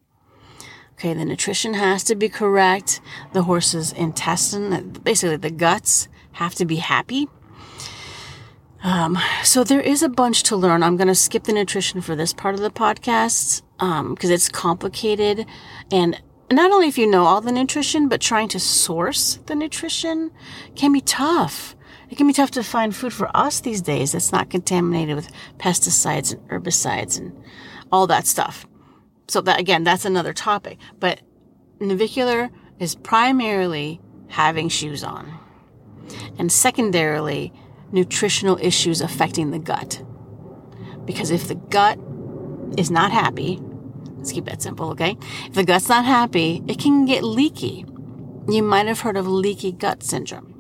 Okay. 0.95 1.15
The 1.15 1.25
nutrition 1.25 1.75
has 1.75 2.03
to 2.05 2.17
be 2.17 2.29
correct. 2.29 3.01
The 3.33 3.45
horse's 3.45 3.93
intestine, 3.93 4.91
basically 5.05 5.37
the 5.37 5.51
guts 5.51 6.09
have 6.33 6.55
to 6.57 6.65
be 6.65 6.77
happy. 6.77 7.29
Um, 8.83 9.19
so 9.43 9.65
there 9.65 9.81
is 9.81 10.03
a 10.03 10.09
bunch 10.09 10.43
to 10.45 10.57
learn. 10.57 10.83
I'm 10.83 10.97
going 10.97 11.09
to 11.09 11.15
skip 11.15 11.45
the 11.45 11.53
nutrition 11.53 12.01
for 12.01 12.15
this 12.15 12.33
part 12.33 12.55
of 12.55 12.61
the 12.61 12.71
podcast 12.71 13.63
because 13.79 14.01
um, 14.01 14.17
it's 14.21 14.49
complicated 14.49 15.47
and 15.91 16.21
not 16.51 16.71
only 16.71 16.87
if 16.87 16.97
you 16.97 17.11
know 17.11 17.25
all 17.25 17.41
the 17.41 17.53
nutrition, 17.53 18.09
but 18.09 18.21
trying 18.21 18.49
to 18.49 18.61
source 18.61 19.41
the 19.47 19.55
nutrition 19.55 20.31
can 20.77 20.93
be 20.93 21.01
tough. 21.01 21.75
It 22.09 22.17
can 22.17 22.27
be 22.27 22.33
tough 22.33 22.53
to 22.53 22.63
find 22.63 22.95
food 22.95 23.13
for 23.13 23.31
us 23.37 23.61
these 23.61 23.83
days 23.83 24.13
that's 24.13 24.33
not 24.33 24.51
contaminated 24.51 25.17
with 25.17 25.31
pesticides 25.59 26.33
and 26.33 26.49
herbicides 26.49 27.19
and 27.19 27.37
all 27.91 28.07
that 28.07 28.27
stuff. 28.27 28.67
So 29.29 29.41
that 29.41 29.59
again, 29.59 29.83
that's 29.85 30.05
another 30.05 30.33
topic. 30.33 30.79
But 31.01 31.21
navicular 31.81 32.51
is 32.79 32.95
primarily 32.95 34.01
having 34.29 34.69
shoes 34.69 35.03
on. 35.03 35.39
And 36.39 36.53
secondarily, 36.53 37.53
nutritional 37.91 38.59
issues 38.61 39.01
affecting 39.01 39.51
the 39.51 39.59
gut. 39.59 40.03
Because 41.05 41.31
if 41.31 41.49
the 41.49 41.55
gut 41.55 41.99
is 42.77 42.91
not 42.91 43.11
happy, 43.11 43.61
let's 44.17 44.33
keep 44.33 44.45
that 44.45 44.63
simple, 44.63 44.91
okay? 44.91 45.17
If 45.47 45.55
the 45.55 45.65
gut's 45.65 45.89
not 45.89 46.05
happy, 46.05 46.63
it 46.69 46.79
can 46.79 47.05
get 47.05 47.25
leaky. 47.25 47.85
You 48.49 48.63
might 48.63 48.87
have 48.87 49.01
heard 49.01 49.17
of 49.17 49.27
leaky 49.27 49.73
gut 49.73 50.03
syndrome. 50.03 50.56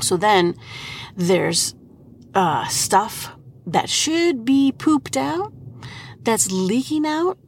So 0.00 0.16
then 0.16 0.56
there's 1.16 1.74
uh, 2.34 2.66
stuff 2.68 3.32
that 3.66 3.88
should 3.88 4.44
be 4.44 4.72
pooped 4.72 5.16
out 5.16 5.52
that's 6.22 6.50
leaking 6.50 7.06
out. 7.06 7.38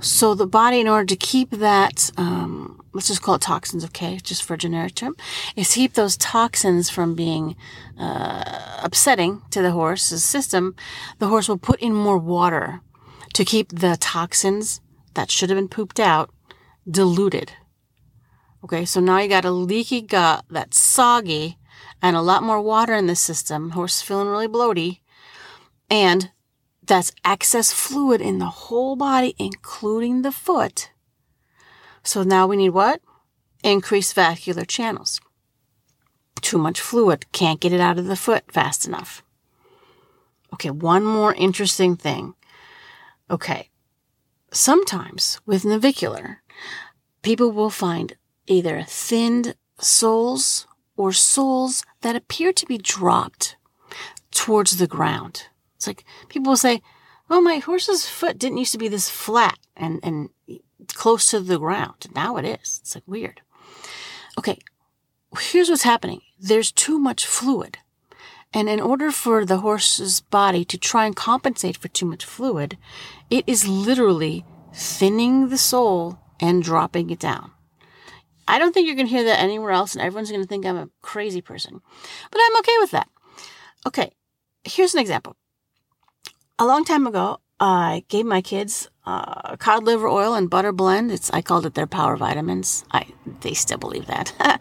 So 0.00 0.34
the 0.34 0.46
body, 0.46 0.80
in 0.80 0.88
order 0.88 1.06
to 1.06 1.16
keep 1.16 1.50
that, 1.50 2.10
um, 2.16 2.80
let's 2.92 3.06
just 3.06 3.22
call 3.22 3.36
it 3.36 3.42
toxins, 3.42 3.84
okay, 3.84 4.18
just 4.22 4.42
for 4.42 4.54
a 4.54 4.58
generic 4.58 4.96
term, 4.96 5.14
is 5.54 5.74
keep 5.74 5.94
those 5.94 6.16
toxins 6.16 6.90
from 6.90 7.14
being 7.14 7.54
uh, 7.98 8.80
upsetting 8.82 9.42
to 9.50 9.62
the 9.62 9.70
horse's 9.70 10.24
system. 10.24 10.74
The 11.18 11.28
horse 11.28 11.48
will 11.48 11.58
put 11.58 11.80
in 11.80 11.94
more 11.94 12.18
water 12.18 12.80
to 13.34 13.44
keep 13.44 13.68
the 13.68 13.96
toxins 13.96 14.80
that 15.14 15.30
should 15.30 15.50
have 15.50 15.56
been 15.56 15.68
pooped 15.68 16.00
out 16.00 16.30
diluted. 16.90 17.52
Okay, 18.64 18.84
so 18.84 19.00
now 19.00 19.18
you 19.18 19.28
got 19.28 19.44
a 19.44 19.50
leaky 19.50 20.02
gut 20.02 20.44
that's 20.50 20.80
soggy 20.80 21.58
and 22.02 22.16
a 22.16 22.20
lot 22.20 22.42
more 22.42 22.60
water 22.60 22.94
in 22.94 23.06
the 23.06 23.16
system. 23.16 23.70
Horse 23.70 24.02
feeling 24.02 24.28
really 24.28 24.48
bloaty. 24.48 24.98
And 25.88 26.30
that's 26.84 27.12
excess 27.24 27.72
fluid 27.72 28.20
in 28.20 28.38
the 28.38 28.46
whole 28.46 28.96
body, 28.96 29.34
including 29.38 30.22
the 30.22 30.32
foot. 30.32 30.90
So 32.02 32.24
now 32.24 32.48
we 32.48 32.56
need 32.56 32.70
what? 32.70 33.00
Increased 33.62 34.14
vascular 34.14 34.64
channels. 34.64 35.20
Too 36.40 36.58
much 36.58 36.80
fluid. 36.80 37.30
Can't 37.30 37.60
get 37.60 37.72
it 37.72 37.80
out 37.80 37.98
of 37.98 38.06
the 38.06 38.16
foot 38.16 38.50
fast 38.50 38.84
enough. 38.84 39.22
Okay, 40.54 40.70
one 40.70 41.04
more 41.04 41.34
interesting 41.34 41.96
thing. 41.96 42.34
Okay, 43.30 43.70
sometimes 44.50 45.40
with 45.46 45.64
navicular, 45.64 46.42
people 47.22 47.52
will 47.52 47.70
find 47.70 48.16
either 48.46 48.84
thinned 48.86 49.54
soles 49.78 50.66
or 50.96 51.12
soles 51.12 51.84
that 52.02 52.16
appear 52.16 52.52
to 52.52 52.66
be 52.66 52.78
dropped 52.78 53.56
towards 54.30 54.76
the 54.76 54.86
ground. 54.86 55.46
It's 55.76 55.86
like 55.86 56.04
people 56.28 56.50
will 56.50 56.56
say, 56.56 56.82
Oh, 57.30 57.40
my 57.40 57.58
horse's 57.58 58.06
foot 58.06 58.38
didn't 58.38 58.58
used 58.58 58.72
to 58.72 58.78
be 58.78 58.88
this 58.88 59.08
flat 59.08 59.58
and, 59.76 60.00
and 60.02 60.28
close 60.94 61.30
to 61.30 61.40
the 61.40 61.58
ground. 61.58 62.06
Now 62.14 62.36
it 62.36 62.44
is. 62.44 62.80
It's 62.82 62.94
like 62.94 63.04
weird. 63.06 63.40
Okay. 64.38 64.58
Here's 65.38 65.70
what's 65.70 65.82
happening. 65.82 66.20
There's 66.38 66.70
too 66.70 66.98
much 66.98 67.26
fluid. 67.26 67.78
And 68.52 68.68
in 68.68 68.80
order 68.80 69.10
for 69.10 69.46
the 69.46 69.58
horse's 69.58 70.20
body 70.20 70.64
to 70.66 70.76
try 70.76 71.06
and 71.06 71.16
compensate 71.16 71.78
for 71.78 71.88
too 71.88 72.04
much 72.04 72.24
fluid, 72.24 72.76
it 73.30 73.44
is 73.46 73.66
literally 73.66 74.44
thinning 74.74 75.48
the 75.48 75.56
sole 75.56 76.18
and 76.38 76.62
dropping 76.62 77.08
it 77.08 77.18
down. 77.18 77.52
I 78.48 78.58
don't 78.58 78.72
think 78.72 78.86
you're 78.86 78.96
going 78.96 79.06
to 79.06 79.12
hear 79.12 79.24
that 79.24 79.40
anywhere 79.40 79.70
else, 79.70 79.94
and 79.94 80.02
everyone's 80.02 80.30
going 80.30 80.42
to 80.42 80.48
think 80.48 80.66
I'm 80.66 80.76
a 80.76 80.88
crazy 81.00 81.40
person. 81.40 81.80
But 82.30 82.40
I'm 82.44 82.58
okay 82.58 82.76
with 82.80 82.90
that. 82.92 83.08
Okay, 83.86 84.12
here's 84.64 84.94
an 84.94 85.00
example. 85.00 85.36
A 86.58 86.66
long 86.66 86.84
time 86.84 87.06
ago, 87.06 87.40
I 87.58 88.04
gave 88.08 88.26
my 88.26 88.40
kids 88.40 88.88
uh, 89.06 89.56
cod 89.56 89.84
liver 89.84 90.08
oil 90.08 90.34
and 90.34 90.50
butter 90.50 90.72
blend. 90.72 91.10
It's 91.12 91.30
I 91.30 91.42
called 91.42 91.66
it 91.66 91.74
their 91.74 91.86
power 91.86 92.16
vitamins. 92.16 92.84
I 92.90 93.06
they 93.40 93.54
still 93.54 93.78
believe 93.78 94.06
that, 94.06 94.32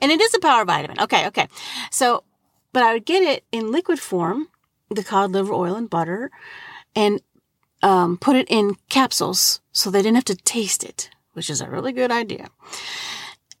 and 0.00 0.12
it 0.12 0.20
is 0.20 0.34
a 0.34 0.40
power 0.40 0.64
vitamin. 0.64 1.00
Okay, 1.00 1.26
okay. 1.28 1.48
So, 1.90 2.24
but 2.72 2.82
I 2.82 2.94
would 2.94 3.06
get 3.06 3.22
it 3.22 3.44
in 3.52 3.70
liquid 3.72 4.00
form, 4.00 4.48
the 4.90 5.04
cod 5.04 5.32
liver 5.32 5.52
oil 5.52 5.74
and 5.74 5.90
butter, 5.90 6.30
and 6.94 7.20
um, 7.82 8.16
put 8.16 8.36
it 8.36 8.48
in 8.48 8.76
capsules 8.88 9.60
so 9.72 9.90
they 9.90 10.02
didn't 10.02 10.16
have 10.16 10.24
to 10.24 10.36
taste 10.36 10.84
it, 10.84 11.10
which 11.38 11.48
is 11.48 11.62
a 11.62 11.70
really 11.70 11.92
good 11.92 12.10
idea. 12.10 12.48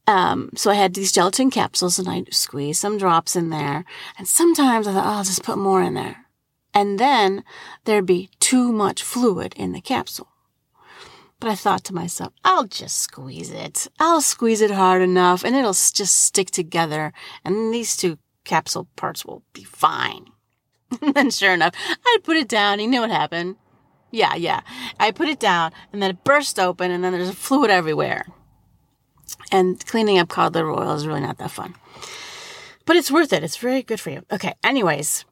Um, 0.08 0.50
so 0.56 0.70
I 0.70 0.74
had 0.74 0.94
these 0.94 1.12
gelatin 1.12 1.50
capsules 1.50 1.98
and 1.98 2.08
I 2.08 2.24
squeezed 2.30 2.80
some 2.80 2.98
drops 2.98 3.36
in 3.36 3.50
there. 3.50 3.84
And 4.18 4.26
sometimes 4.26 4.86
I 4.86 4.92
thought, 4.92 5.06
oh, 5.06 5.18
I'll 5.18 5.24
just 5.24 5.44
put 5.44 5.58
more 5.58 5.82
in 5.82 5.94
there. 5.94 6.26
And 6.74 6.98
then 6.98 7.44
there'd 7.84 8.06
be 8.06 8.30
too 8.40 8.72
much 8.72 9.02
fluid 9.02 9.54
in 9.56 9.72
the 9.72 9.80
capsule. 9.80 10.28
But 11.40 11.50
I 11.50 11.54
thought 11.54 11.84
to 11.84 11.94
myself, 11.94 12.32
I'll 12.44 12.66
just 12.66 12.98
squeeze 12.98 13.50
it. 13.50 13.86
I'll 14.00 14.20
squeeze 14.20 14.60
it 14.60 14.72
hard 14.72 15.02
enough 15.02 15.44
and 15.44 15.54
it'll 15.54 15.72
just 15.72 16.14
stick 16.14 16.50
together. 16.50 17.12
And 17.44 17.72
these 17.72 17.96
two 17.96 18.18
capsule 18.44 18.88
parts 18.96 19.24
will 19.24 19.44
be 19.52 19.62
fine. 19.62 20.26
and 21.02 21.14
then 21.14 21.30
sure 21.30 21.52
enough, 21.52 21.74
I 22.04 22.18
put 22.24 22.36
it 22.36 22.48
down. 22.48 22.80
You 22.80 22.88
know 22.88 23.02
what 23.02 23.10
happened? 23.10 23.56
Yeah, 24.10 24.34
yeah. 24.34 24.60
I 24.98 25.10
put 25.10 25.28
it 25.28 25.38
down 25.38 25.72
and 25.92 26.02
then 26.02 26.10
it 26.10 26.24
burst 26.24 26.58
open 26.58 26.90
and 26.90 27.04
then 27.04 27.12
there's 27.12 27.30
fluid 27.30 27.70
everywhere. 27.70 28.26
And 29.52 29.84
cleaning 29.86 30.18
up 30.18 30.28
cod 30.28 30.54
liver 30.54 30.70
oil 30.70 30.92
is 30.92 31.06
really 31.06 31.20
not 31.20 31.38
that 31.38 31.50
fun. 31.50 31.74
But 32.86 32.96
it's 32.96 33.10
worth 33.10 33.32
it. 33.32 33.44
It's 33.44 33.58
very 33.58 33.82
good 33.82 34.00
for 34.00 34.10
you. 34.10 34.24
Okay, 34.32 34.54
anyways, 34.64 35.26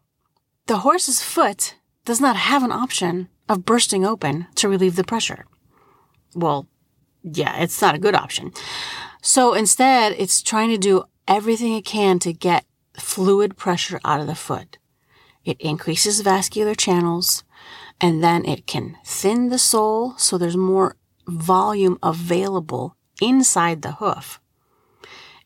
the 0.67 0.79
horse's 0.79 1.23
foot 1.23 1.77
does 2.05 2.21
not 2.21 2.37
have 2.37 2.63
an 2.63 2.73
option 2.73 3.29
of 3.49 3.65
bursting 3.65 4.05
open 4.05 4.47
to 4.57 4.69
relieve 4.69 4.97
the 4.97 5.05
pressure. 5.05 5.47
Well, 6.35 6.69
yeah, 7.23 7.57
it's 7.59 7.81
not 7.81 7.95
a 7.95 7.99
good 7.99 8.15
option. 8.15 8.53
So 9.23 9.55
instead, 9.55 10.15
it's 10.19 10.43
trying 10.43 10.71
to 10.71 10.79
do 10.79 11.05
everything 11.27 11.75
it 11.75 11.85
can 11.85 12.19
to 12.21 12.33
get 12.33 12.65
fluid 12.95 13.57
pressure 13.57 14.01
out 14.05 14.21
of 14.21 14.27
the 14.27 14.35
foot. 14.35 14.79
It 15.45 15.61
increases 15.61 16.21
vascular 16.21 16.75
channels 16.75 17.45
and 18.01 18.23
then 18.23 18.45
it 18.45 18.67
can 18.67 18.97
thin 19.05 19.49
the 19.49 19.59
sole 19.59 20.17
so 20.19 20.37
there's 20.37 20.57
more 20.57 20.97
volume 21.27 21.99
available 22.03 22.97
inside 23.21 23.83
the 23.83 23.93
hoof. 23.93 24.41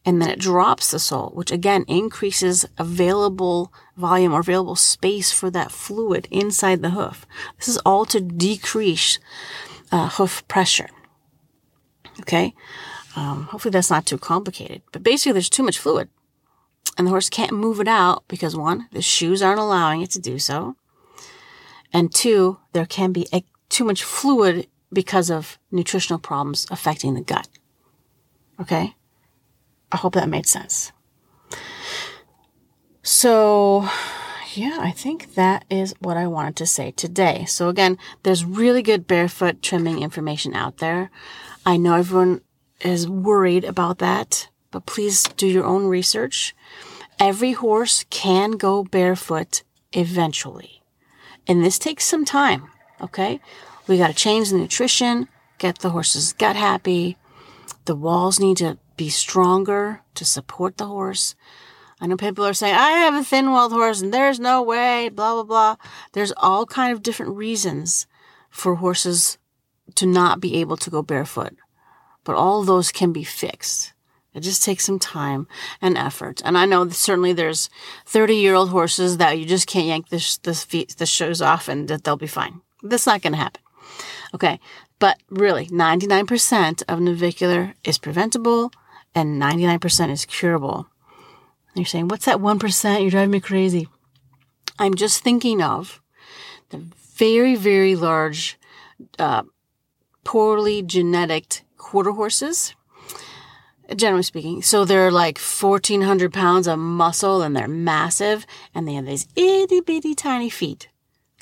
And 0.05 0.21
then 0.21 0.31
it 0.31 0.39
drops 0.39 0.91
the 0.91 0.99
sole, 0.99 1.31
which 1.35 1.51
again 1.51 1.85
increases 1.87 2.65
available 2.79 3.73
volume 3.97 4.33
or 4.33 4.41
available 4.41 4.77
space 4.77 5.31
for 5.31 5.51
that 5.51 5.71
fluid 5.71 6.27
inside 6.31 6.81
the 6.81 6.91
hoof. 6.91 7.27
This 7.59 7.69
is 7.69 7.79
all 7.85 8.07
to 8.07 8.21
decrease 8.21 9.19
uh, 9.93 10.09
hoof 10.09 10.47
pressure. 10.49 10.89
Okay. 12.21 12.55
Um, 13.15 13.45
hopefully 13.45 13.73
that's 13.73 13.91
not 13.91 14.07
too 14.07 14.19
complicated, 14.19 14.83
but 14.93 15.03
basically 15.03 15.33
there's 15.33 15.51
too 15.51 15.63
much 15.63 15.79
fluid 15.79 16.09
and 16.97 17.07
the 17.07 17.11
horse 17.11 17.31
can't 17.31 17.53
move 17.53 17.81
it 17.81 17.89
out 17.89 18.25
because 18.29 18.57
one, 18.57 18.89
the 18.93 19.03
shoes 19.03 19.43
aren't 19.43 19.61
allowing 19.61 20.03
it 20.03 20.11
to 20.11 20.21
do 20.21 20.39
so. 20.39 20.77
And 21.93 22.13
two, 22.13 22.59
there 22.73 22.87
can 22.87 23.13
be 23.13 23.27
a, 23.33 23.45
too 23.69 23.85
much 23.85 24.05
fluid 24.05 24.69
because 24.93 25.31
of 25.31 25.59
nutritional 25.71 26.19
problems 26.19 26.67
affecting 26.71 27.15
the 27.15 27.21
gut. 27.21 27.49
Okay? 28.61 28.95
I 29.93 29.97
hope 29.97 30.15
that 30.15 30.29
made 30.29 30.47
sense. 30.47 30.93
So, 33.03 33.89
yeah, 34.55 34.79
I 34.81 34.91
think 34.91 35.35
that 35.35 35.65
is 35.71 35.95
what 36.01 36.17
I 36.17 36.27
wanted 36.27 36.57
to 36.57 36.67
say 36.67 36.91
today. 36.91 37.45
So 37.47 37.69
again, 37.69 37.99
there's 38.23 38.45
really 38.45 38.83
good 38.83 39.07
barefoot 39.07 39.63
trimming 39.63 40.03
information 40.03 40.55
out 40.55 40.79
there. 40.79 41.11
I 41.65 41.77
know 41.77 41.95
everyone 41.95 42.43
is 42.81 43.09
worried 43.09 43.65
about 43.65 43.99
that, 43.99 44.49
but 44.71 44.87
please 44.87 45.25
do 45.25 45.47
your 45.47 45.65
own 45.65 45.87
research. 45.87 46.55
Every 47.19 47.53
horse 47.53 48.05
can 48.11 48.53
go 48.53 48.85
barefoot 48.85 49.63
eventually. 49.93 50.80
And 51.51 51.65
this 51.65 51.81
takes 51.81 52.05
some 52.05 52.25
time, 52.25 52.69
okay? 53.01 53.41
We 53.89 53.99
got 53.99 54.07
to 54.07 54.15
change 54.15 54.51
the 54.51 54.59
nutrition, 54.59 55.27
get 55.59 55.81
the 55.81 55.91
horse's 55.91 56.33
gut 56.33 56.55
happy. 56.55 57.17
The 57.87 57.97
walls 57.97 58.39
need 58.39 58.59
to 58.59 58.79
be 58.97 59.09
stronger 59.09 60.03
to 60.15 60.25
support 60.25 60.77
the 60.77 60.87
horse. 60.87 61.35
I 62.01 62.07
know 62.07 62.17
people 62.17 62.47
are 62.47 62.55
saying, 62.55 62.77
I 62.77 62.91
have 62.91 63.15
a 63.15 63.25
thin 63.25 63.51
walled 63.51 63.73
horse 63.73 64.01
and 64.01 64.15
there's 64.15 64.39
no 64.39 64.63
way, 64.63 65.09
blah, 65.09 65.35
blah, 65.35 65.43
blah. 65.43 65.77
There's 66.13 66.33
all 66.37 66.67
kind 66.67 66.93
of 66.93 67.03
different 67.03 67.35
reasons 67.35 68.07
for 68.49 68.77
horses 68.77 69.37
to 69.97 70.07
not 70.07 70.39
be 70.39 70.55
able 70.59 70.77
to 70.77 70.89
go 70.89 71.03
barefoot. 71.03 71.57
But 72.23 72.37
all 72.37 72.63
those 72.63 72.93
can 72.93 73.11
be 73.11 73.25
fixed. 73.25 73.93
It 74.35 74.41
just 74.41 74.63
takes 74.63 74.85
some 74.85 74.99
time 74.99 75.49
and 75.83 75.99
effort. 75.99 76.41
And 76.45 76.57
I 76.57 76.65
know 76.65 76.89
certainly 76.91 77.33
there's 77.33 77.69
30 78.07 78.37
year 78.37 78.55
old 78.55 78.71
horses 78.71 79.17
that 79.17 79.39
you 79.39 79.45
just 79.45 79.67
can't 79.67 79.87
yank 79.87 80.09
the, 80.09 80.39
the 80.43 80.55
feet, 80.55 80.97
the 80.99 81.07
shoes 81.07 81.43
off 81.43 81.69
and 81.69 81.89
that 81.89 82.05
they'll 82.05 82.17
be 82.17 82.27
fine. 82.27 82.61
That's 82.83 83.07
not 83.07 83.23
going 83.23 83.33
to 83.33 83.39
happen. 83.39 83.63
Okay. 84.35 84.61
But 84.99 85.19
really, 85.31 85.67
99% 85.67 86.83
of 86.87 87.01
navicular 87.01 87.75
is 87.85 87.99
preventable 87.99 88.71
and 89.15 89.41
99% 89.41 90.11
is 90.11 90.27
curable. 90.27 90.87
You're 91.75 91.87
saying, 91.87 92.09
what's 92.09 92.27
that 92.27 92.39
1%? 92.39 93.01
You're 93.01 93.11
driving 93.11 93.31
me 93.31 93.41
crazy. 93.41 93.89
I'm 94.79 94.95
just 94.95 95.23
thinking 95.23 95.63
of 95.63 96.01
the 96.69 96.85
very, 97.17 97.55
very 97.55 97.97
large, 97.97 98.59
uh, 99.19 99.45
poorly 100.25 100.83
genetic 100.83 101.63
quarter 101.77 102.13
horses 102.13 102.75
generally 103.97 104.23
speaking. 104.23 104.63
So 104.63 104.85
they're 104.85 105.11
like 105.11 105.39
1400 105.39 106.33
pounds 106.33 106.67
of 106.67 106.79
muscle 106.79 107.43
and 107.43 107.57
they're 107.57 107.69
massive 107.69 108.47
and 108.75 108.87
they 108.87 108.95
have 108.95 109.07
these 109.07 109.27
itty 109.37 109.81
bitty 109.81 110.15
tiny 110.15 110.51
feet, 110.51 110.89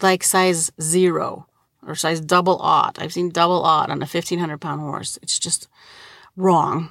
like 0.03 0.23
size 0.23 0.71
zero 0.81 1.47
or 1.87 1.95
size 1.95 2.21
double 2.21 2.59
odd. 2.59 2.99
I've 2.99 3.13
seen 3.13 3.31
double 3.31 3.63
odd 3.63 3.91
on 3.91 3.99
a 3.99 4.07
1500 4.07 4.59
pound 4.59 4.81
horse. 4.81 5.19
It's 5.23 5.39
just 5.39 5.69
wrong. 6.37 6.91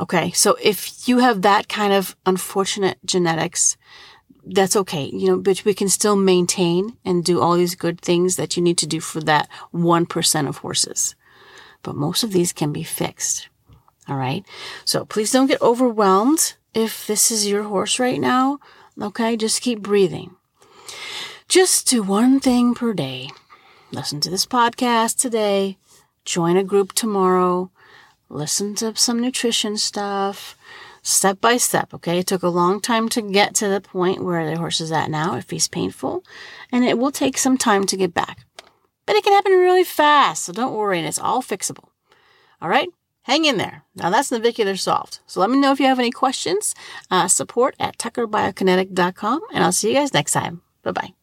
Okay. 0.00 0.30
So 0.32 0.56
if 0.62 1.08
you 1.08 1.18
have 1.18 1.42
that 1.42 1.68
kind 1.68 1.92
of 1.92 2.16
unfortunate 2.26 2.98
genetics, 3.04 3.76
that's 4.44 4.76
okay. 4.76 5.10
You 5.12 5.28
know, 5.28 5.38
but 5.38 5.64
we 5.64 5.74
can 5.74 5.88
still 5.88 6.16
maintain 6.16 6.96
and 7.04 7.24
do 7.24 7.40
all 7.40 7.56
these 7.56 7.74
good 7.74 8.00
things 8.00 8.36
that 8.36 8.56
you 8.56 8.62
need 8.62 8.78
to 8.78 8.86
do 8.86 9.00
for 9.00 9.20
that 9.22 9.48
1% 9.74 10.48
of 10.48 10.58
horses. 10.58 11.14
But 11.82 11.96
most 11.96 12.22
of 12.22 12.32
these 12.32 12.52
can 12.52 12.72
be 12.72 12.82
fixed. 12.82 13.48
All 14.08 14.16
right. 14.16 14.44
So 14.84 15.04
please 15.04 15.32
don't 15.32 15.48
get 15.48 15.60
overwhelmed 15.60 16.54
if 16.74 17.06
this 17.06 17.30
is 17.30 17.48
your 17.48 17.64
horse 17.64 17.98
right 17.98 18.20
now. 18.20 18.58
Okay. 19.00 19.36
Just 19.36 19.62
keep 19.62 19.80
breathing. 19.80 20.36
Just 21.48 21.88
do 21.88 22.02
one 22.02 22.40
thing 22.40 22.74
per 22.74 22.92
day. 22.92 23.30
Listen 23.92 24.20
to 24.20 24.30
this 24.30 24.46
podcast 24.46 25.18
today. 25.18 25.78
Join 26.24 26.56
a 26.56 26.64
group 26.64 26.92
tomorrow. 26.92 27.70
Listen 28.28 28.74
to 28.76 28.96
some 28.96 29.20
nutrition 29.20 29.76
stuff 29.76 30.56
step 31.02 31.40
by 31.40 31.56
step. 31.56 31.94
Okay. 31.94 32.18
It 32.18 32.26
took 32.26 32.42
a 32.42 32.48
long 32.48 32.80
time 32.80 33.08
to 33.10 33.22
get 33.22 33.54
to 33.56 33.68
the 33.68 33.80
point 33.80 34.24
where 34.24 34.48
the 34.48 34.58
horse 34.58 34.80
is 34.80 34.90
at 34.90 35.10
now 35.10 35.36
if 35.36 35.50
he's 35.50 35.68
painful, 35.68 36.24
and 36.72 36.84
it 36.84 36.98
will 36.98 37.12
take 37.12 37.38
some 37.38 37.56
time 37.56 37.86
to 37.86 37.96
get 37.96 38.12
back. 38.12 38.44
But 39.06 39.14
it 39.14 39.22
can 39.22 39.32
happen 39.32 39.52
really 39.52 39.84
fast. 39.84 40.44
So 40.44 40.52
don't 40.52 40.74
worry. 40.74 40.98
And 40.98 41.06
it's 41.06 41.18
all 41.18 41.42
fixable. 41.42 41.88
All 42.60 42.68
right. 42.68 42.88
Hang 43.26 43.44
in 43.44 43.58
there. 43.58 43.82
Now 43.96 44.10
that's 44.10 44.30
navicular 44.30 44.76
solved. 44.76 45.18
So 45.26 45.40
let 45.40 45.50
me 45.50 45.58
know 45.58 45.72
if 45.72 45.80
you 45.80 45.86
have 45.86 45.98
any 45.98 46.12
questions. 46.12 46.76
Uh, 47.10 47.26
support 47.26 47.74
at 47.80 47.98
tuckerbiokinetic.com 47.98 49.40
and 49.52 49.64
I'll 49.64 49.72
see 49.72 49.88
you 49.88 49.94
guys 49.94 50.14
next 50.14 50.32
time. 50.32 50.62
Bye 50.84 50.92
bye. 50.92 51.15